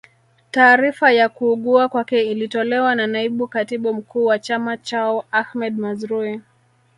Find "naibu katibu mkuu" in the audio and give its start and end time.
3.07-4.25